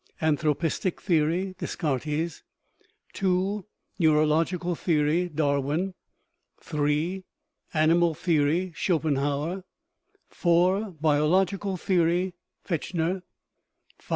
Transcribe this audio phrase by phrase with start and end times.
[0.19, 2.41] Anthro pistic Theory (Descartes);
[3.21, 3.61] II.
[3.99, 5.93] Neurological Theory (Darwin);
[6.73, 7.23] III.
[7.75, 9.63] Animal Theory (Schopenhauer);
[10.31, 10.99] IV.
[10.99, 12.33] Biological Theory
[12.67, 13.21] (Fechner);
[14.01, 14.07] V.